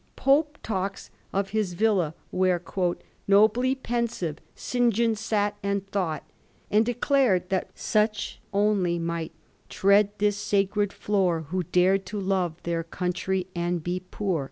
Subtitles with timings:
[0.15, 2.59] Pope talks of his villa where,
[2.99, 4.91] * nobly pensive, St.
[4.91, 6.23] John sat and thought/
[6.71, 9.31] and declared that such only might
[9.69, 14.39] Tread this sacred floor, Who dare to lore their country and be poor.